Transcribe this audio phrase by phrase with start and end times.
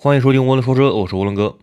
[0.00, 1.58] 欢迎收听涡轮说车，我是涡轮哥。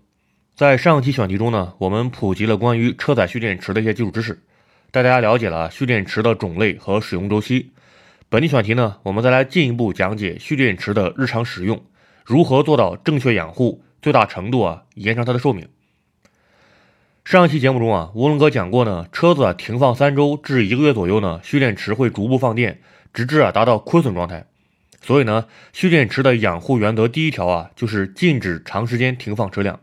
[0.58, 4.43] 在上期选题中呢，我们普及了关于车载蓄电池的一些基础知识，
[4.92, 7.71] 带大家了解了蓄电池的种类和使用周期。
[8.27, 11.82] 本期选题呢，我们再来进一步讲解蓄电池的日常使用，
[12.25, 15.70] 如何做到正确养护，最大程度啊延长它的寿命。
[17.24, 22.82] 上期节目中啊，涡轮哥讲过呢，车子停放三周至一个月左右呢，蓄电池会逐步放电，
[23.14, 24.46] 直至啊达到亏损状态。
[25.06, 29.79] 所以呢，蓄电池的养护原则第一条啊，就是禁止长时间停放车辆。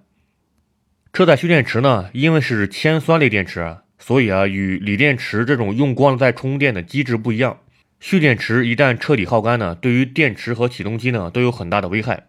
[1.12, 7.60] 车载蓄电池呢，因为是铅酸类电池啊，所以啊，与锂电池这种用光了再充电的机制不一样。
[8.00, 12.24] 蓄电池一旦彻底耗干呢，对于电池和启动机呢都有很大的危害。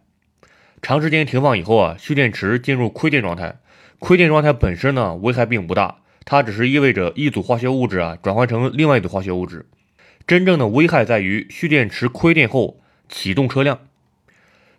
[0.84, 3.56] 长时间停放以后啊，蓄电池进入亏电状态。
[3.98, 9.66] 亏电状态本身呢，危害并不大，它只是意味着一组化学物质啊转换成另外一组化学物质。
[10.28, 13.80] 真正的危害在于蓄电池亏电后启动车辆。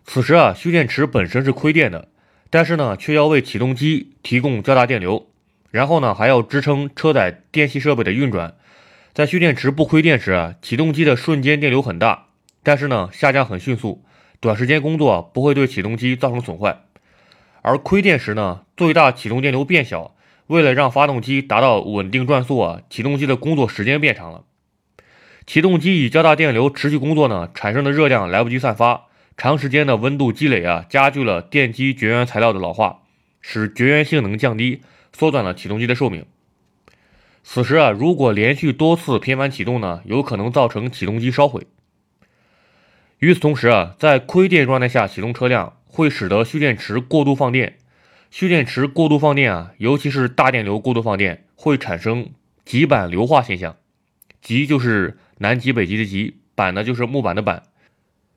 [0.03, 2.09] 此时啊，蓄电池本身是亏电的，
[2.49, 5.27] 但是呢，却要为启动机提供较大电流，
[5.71, 8.55] 然后呢，还要支撑车载电器设备的运转。
[9.13, 12.27] 在蓄电池不亏电时啊，启动机的瞬间电流很大，
[12.61, 14.03] 但是呢，下降很迅速，
[14.39, 16.81] 短时间工作不会对启动机造成损坏。
[17.61, 20.15] 而亏电时呢，最大启动电流变小，
[20.47, 24.43] 为了让发动机达到稳定转速啊，启动机的工作时间变长了。
[25.45, 29.05] 启动机以较大电流持续工作呢，产生的热量来不及散发，
[29.37, 32.99] 长时间的温度积累啊，加剧了电机绝缘材料的老化，
[33.41, 34.81] 使绝缘性能降低，
[35.13, 36.25] 缩短了启动机的寿命。
[37.43, 41.67] 此时啊，如果连续多次频繁启动呢，有可能造成启动机烧毁。
[43.19, 45.73] 与此同时啊，在亏电状态下启动车辆。
[45.87, 47.77] 会使得蓄电池过度放电，
[48.29, 52.31] 蓄电池过度放电啊，尤其是大电流过度放电，会产生
[52.65, 53.77] 极板硫化现象。
[54.41, 57.63] 极就是南极、北极的极，板呢就是木板的板。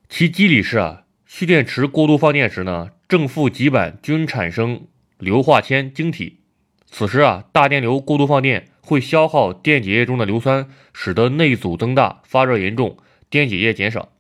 [0.09, 4.87] 其机理是啊，蓄电池过度放电时呢，正负极板均产生
[5.19, 6.41] 硫化铅晶体。
[6.87, 12.97] 此时啊，大电流过度放电会消耗电解液中的硫酸，使得内阻增大、发热严重、
[13.29, 14.11] 电解液减少。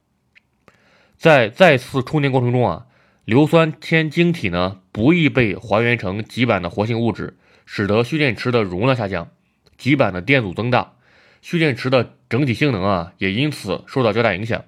[1.16, 2.84] 在再次充电过程中啊。
[3.24, 9.28] 硫酸铅晶体呢不易被还原成极板的活性物质，使得蓄电池的容量下降，
[9.76, 10.94] 极板的电阻增大，
[11.40, 14.64] 蓄电池的整体性能啊也因此受到较大影响。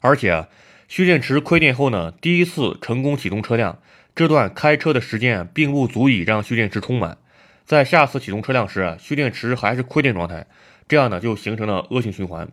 [0.00, 0.48] 而且啊，
[0.88, 3.78] 蓄电池亏电后呢，第一次成功启动车辆，
[4.14, 7.18] 这段开车的时间并不足以让蓄电池充满，
[7.64, 10.46] 在下次启动车辆时，蓄电池还是亏电状态，
[10.88, 12.48] 这样呢就形成了恶性循环。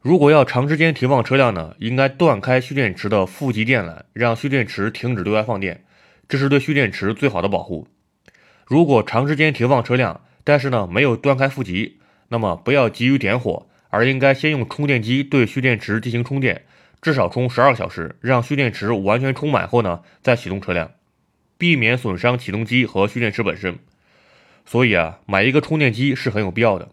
[0.00, 5.84] 如果要长时间停放车辆呢，应该断开蓄电池的负极电缆，让蓄电池停止对外放电，
[6.26, 7.86] 这是对蓄电池最好的保护。
[8.64, 16.64] 如果长时间停放车辆，但是呢没有断开负极，那么不要急于点火，而应该先用充电机对蓄电池进行充电，
[17.00, 20.90] 至少充十二个小时，让蓄电池完全充满后呢再启动车辆，
[21.56, 23.78] 避免损伤启动机和蓄电池本身。
[24.66, 26.88] 所以啊，买一个充电机是很有必要的。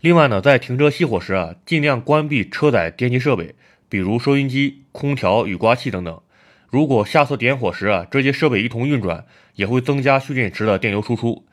[0.00, 3.54] 另外呢，在停车熄火时啊，尽量关闭车载电器设备，
[3.90, 6.18] 比如收音机、空调、雨刮器等等。
[6.70, 9.26] 如果下次点火时啊，这些设备一同运转，
[9.56, 11.44] 也会增加蓄电池的电流输出。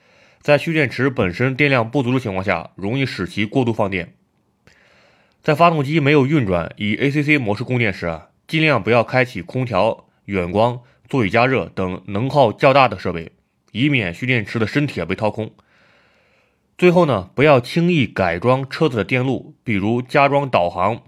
[0.41, 4.13] 在蓄电池本身电量不足的情况下，容易使其过度放电。
[5.41, 13.31] 在发动机没有运转、以 ACC 模式供电时，尽量不要开启空调、远光、座椅加热等能耗较大的设备，
[13.71, 15.51] 以免蓄电池的身体被掏空。
[16.77, 21.01] 最后呢，不要轻易改装车子的电路，比如加装导航、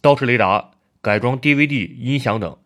[0.00, 0.70] 倒车雷达、
[1.02, 2.56] 改装 DVD 音响等。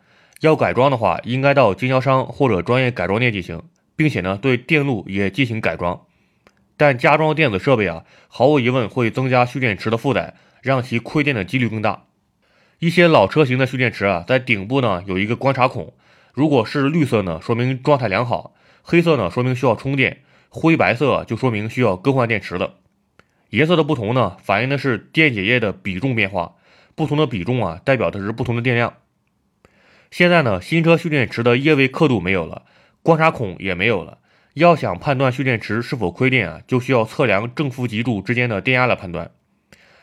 [0.41, 3.63] 要改装的话，应该到经销商或者专业改装店进行，
[4.01, 6.07] 并且呢，对电路也进行改装。
[6.79, 12.05] 但加装电子设备啊，毫无疑问会增加蓄电池的负载，让其亏电的几率更大。
[12.79, 15.93] 一些老车型的蓄电池啊，在顶部呢有一个观察孔，
[16.33, 20.23] 如果是绿色呢，说明状态良好；黑色呢，说明需要充电。
[20.49, 22.77] 灰白色就说明需要更换电池了。
[23.51, 26.55] 颜色的不同呢，反映的是电解液的比重变化。
[26.95, 28.95] 不同的比重啊，代表的是不同的电量。
[30.11, 32.63] 现在呢，新车蓄电池的液位刻度没有了，
[33.03, 34.19] 观察孔也没有了。
[34.55, 39.31] 要想判断蓄电池是否亏电啊，就需要测量正负极柱之间的电压来判断。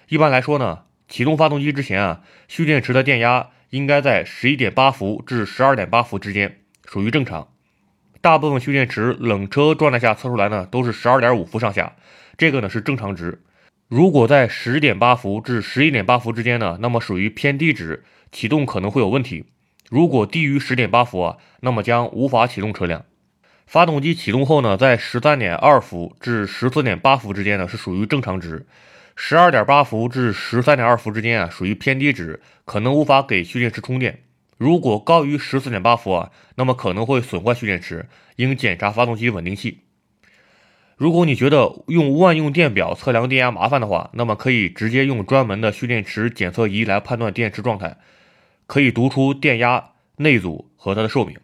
[0.07, 7.49] 一般来说呢，启动发动机之前啊，蓄电池的电压应该在十一点八伏至十二点八伏之间，属于正常。
[8.21, 11.95] 大部分蓄电池冷车状态下测出来呢，都是十二点五伏上下，
[12.37, 13.43] 这个呢是正常值。
[13.89, 19.45] 如果在十点八伏至十一点八伏之间呢，那么属于偏低值，启动可能会有问题。
[19.89, 23.05] 如果低于十点八伏啊，那么将无法启动车辆。
[23.65, 28.65] 发动机启动后呢，在十三点二伏至十四点八伏之间呢，是属于正常值。
[29.15, 34.23] 十二点八伏至十三点二伏之间啊，属于偏低值，可能无法给蓄电池充电。
[34.57, 39.81] 如果高于十四点八伏啊，那么可能会损坏蓄电池，应检查发动机稳定器。
[40.95, 47.97] 如果你觉得用万用电表测量电压麻烦的话，那么可以直接用专门的蓄电池检测仪来判断电池状态，
[48.67, 51.37] 可以读出电压、内阻和它的寿命。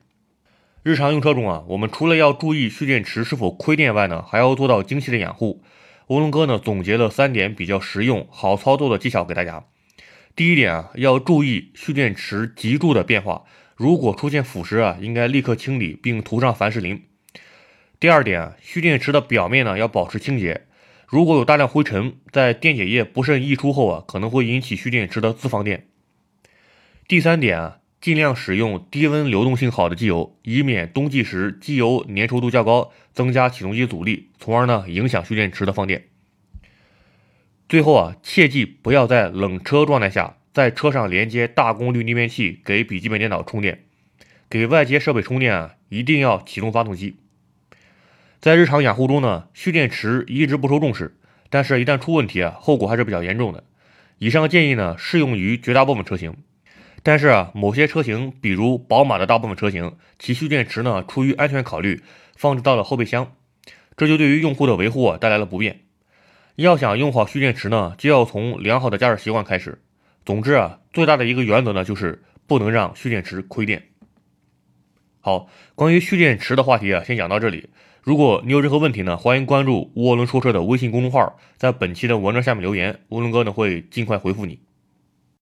[0.83, 5.63] 日常用车中啊，我们除了要注意蓄电池是否亏电外呢，还要做到精细的养护。
[6.07, 9.65] 涡轮哥呢总结了三点比较实用、好操作的技巧给大家。
[10.35, 13.43] 第一点啊，要注意蓄电池极柱的变化，
[13.77, 17.01] 如果出现腐蚀啊，应该立刻清理并涂上凡士林。
[18.01, 20.65] 第二点啊，蓄电池的表面呢要保持清洁，
[21.07, 25.87] 如果有大量灰尘，在电解液不慎溢出后啊，可能会引起蓄电池的自放电。
[27.07, 36.05] 第三点啊，尽量使用低温流动性好的机油，以免冬季时机油粘稠度较高，增加启动机阻力，从而呢影响蓄电池的放电。
[37.67, 43.83] 最后啊，切记不要在冷车状态下在车上连接大功率逆变器给笔记本电脑充电。
[44.49, 47.15] 给外接设备充电啊，一定要启动发动机。
[48.39, 51.17] 在日常养护中呢，蓄电池一直不受重视，
[51.49, 53.63] 但是，一旦出问题啊，后果还是比较严重的。
[54.19, 56.35] 以上建议呢，适用于绝大部分车型，
[57.05, 62.01] 但是啊，某些车型，比如宝马的大部分车型，其蓄电池呢，出于安全考虑，
[62.37, 63.33] 放置到了后备箱，
[63.97, 65.81] 这就对于用户的维护啊带来了不便。
[66.55, 69.81] 要想用好蓄电池呢，就要从良好的驾驶习惯开始。
[70.25, 73.83] 总之啊，最大的一个原则呢，就是不能让蓄电池亏电。
[75.19, 77.69] 好，关于蓄电池的话题啊，先讲到这里。
[78.01, 84.59] 如果你有任何问题呢，欢迎关注涡轮说车的微信公众号，在本期的文章下面留言，涡轮哥呢会尽快回复你。